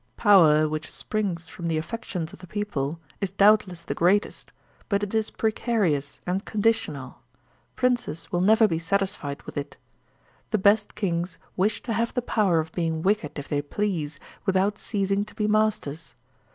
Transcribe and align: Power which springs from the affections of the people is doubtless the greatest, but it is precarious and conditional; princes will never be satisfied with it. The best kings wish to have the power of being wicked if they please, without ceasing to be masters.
Power 0.17 0.67
which 0.67 0.91
springs 0.91 1.47
from 1.47 1.67
the 1.67 1.77
affections 1.77 2.33
of 2.33 2.39
the 2.39 2.47
people 2.47 2.99
is 3.19 3.29
doubtless 3.29 3.83
the 3.83 3.93
greatest, 3.93 4.51
but 4.89 5.03
it 5.03 5.13
is 5.13 5.29
precarious 5.29 6.19
and 6.25 6.43
conditional; 6.43 7.21
princes 7.75 8.31
will 8.31 8.41
never 8.41 8.67
be 8.67 8.79
satisfied 8.79 9.43
with 9.43 9.57
it. 9.57 9.77
The 10.49 10.57
best 10.57 10.95
kings 10.95 11.37
wish 11.55 11.83
to 11.83 11.93
have 11.93 12.15
the 12.15 12.23
power 12.23 12.59
of 12.59 12.71
being 12.71 13.03
wicked 13.03 13.37
if 13.37 13.47
they 13.47 13.61
please, 13.61 14.19
without 14.43 14.79
ceasing 14.79 15.23
to 15.23 15.35
be 15.35 15.45
masters. 15.47 16.15